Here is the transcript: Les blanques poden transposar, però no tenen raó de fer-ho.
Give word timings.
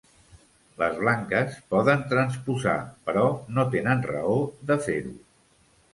Les 0.83 0.95
blanques 1.01 1.59
poden 1.75 2.01
transposar, 2.15 2.75
però 3.11 3.27
no 3.59 3.67
tenen 3.77 4.05
raó 4.13 4.37
de 4.73 4.79
fer-ho. 4.87 5.15